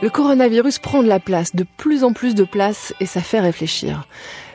[0.00, 3.40] Le coronavirus prend de la place, de plus en plus de place, et ça fait
[3.40, 4.06] réfléchir.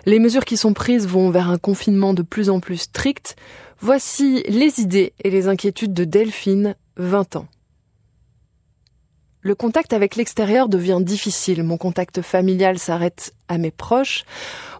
[0.05, 3.35] Les mesures qui sont prises vont vers un confinement de plus en plus strict.
[3.79, 7.47] Voici les idées et les inquiétudes de Delphine, 20 ans.
[9.45, 11.63] Le contact avec l'extérieur devient difficile.
[11.63, 14.23] Mon contact familial s'arrête à mes proches.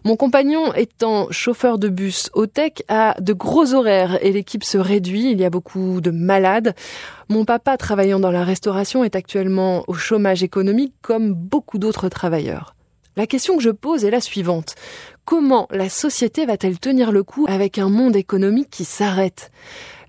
[0.04, 4.78] Mon compagnon étant chauffeur de bus au tech a de gros horaires et l'équipe se
[4.78, 5.30] réduit.
[5.30, 6.74] Il y a beaucoup de malades.
[7.28, 12.74] Mon papa travaillant dans la restauration est actuellement au chômage économique comme beaucoup d'autres travailleurs.
[13.16, 14.76] La question que je pose est la suivante.
[15.26, 19.50] Comment la société va-t-elle tenir le coup avec un monde économique qui s'arrête?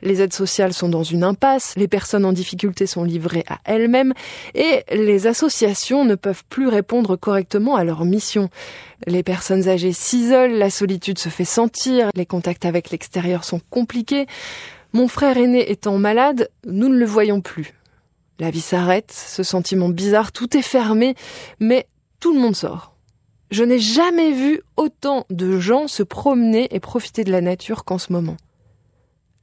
[0.05, 4.14] Les aides sociales sont dans une impasse, les personnes en difficulté sont livrées à elles-mêmes
[4.54, 8.50] et les associations ne peuvent plus répondre correctement à leur mission.
[9.08, 14.28] Les personnes âgées s'isolent, la solitude se fait sentir, les contacts avec l'extérieur sont compliqués.
[14.94, 17.73] Mon frère aîné étant malade, nous ne le voyons plus.
[18.40, 21.16] La vie s'arrête, ce sentiment bizarre, tout est fermé,
[21.59, 21.88] mais
[22.19, 22.94] tout le monde sort.
[23.52, 27.97] Je n'ai jamais vu autant de gens se promener et profiter de la nature qu'en
[27.97, 28.38] ce moment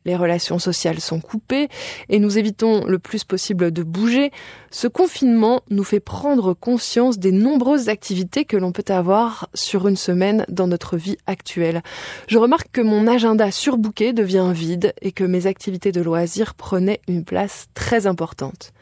[0.05, 1.69] les relations sociales sont coupées
[2.09, 4.31] et nous évitons le plus possible de bouger,
[4.71, 9.97] ce confinement nous fait prendre conscience des nombreuses activités que l'on peut avoir sur une
[9.97, 11.83] semaine dans notre vie actuelle.
[12.29, 17.01] Je remarque que mon agenda surbooké devient vide et que mes activités de loisirs prenaient
[17.09, 18.73] une place très importante.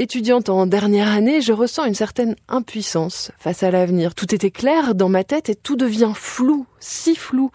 [0.00, 4.14] Étudiante en dernière année, je ressens une certaine impuissance face à l'avenir.
[4.14, 7.50] Tout était clair dans ma tête et tout devient flou, si flou.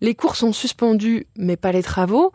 [0.00, 2.32] Les cours sont suspendus, mais pas les travaux.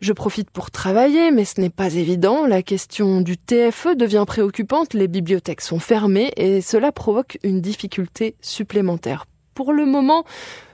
[0.00, 2.46] Je profite pour travailler, mais ce n'est pas évident.
[2.46, 8.34] La question du TFE devient préoccupante, les bibliothèques sont fermées et cela provoque une difficulté
[8.40, 9.26] supplémentaire.
[9.54, 10.24] Pour le moment,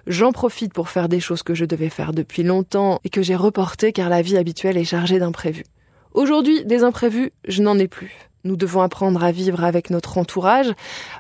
[0.06, 3.36] j'en profite pour faire des choses que je devais faire depuis longtemps et que j'ai
[3.36, 5.64] reportées car la vie habituelle est chargée d'imprévus.
[6.14, 8.31] Aujourd'hui, des imprévus, je n'en ai plus.
[8.44, 10.72] Nous devons apprendre à vivre avec notre entourage.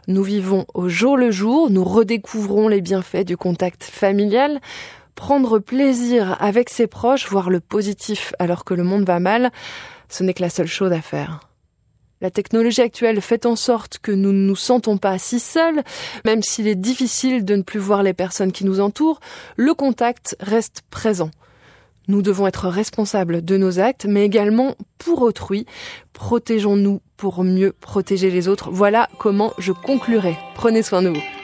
[0.08, 4.60] Nous vivons au jour le jour, nous redécouvrons les bienfaits du contact familial
[5.14, 9.50] prendre plaisir avec ses proches, voir le positif alors que le monde va mal,
[10.08, 11.40] ce n'est que la seule chose à faire.
[12.20, 15.82] La technologie actuelle fait en sorte que nous ne nous sentons pas si seuls,
[16.24, 19.18] même s'il est difficile de ne plus voir les personnes qui nous entourent,
[19.56, 21.30] le contact reste présent.
[22.06, 25.66] Nous devons être responsables de nos actes, mais également pour autrui.
[26.12, 28.70] Protégeons-nous pour mieux protéger les autres.
[28.70, 30.36] Voilà comment je conclurai.
[30.54, 31.41] Prenez soin de vous.